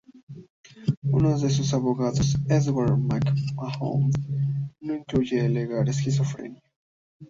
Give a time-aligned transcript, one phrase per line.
[1.11, 4.09] Uno de sus abogados, "Edward MacMahon",
[4.79, 6.63] no excluye alegar esquizofrenia.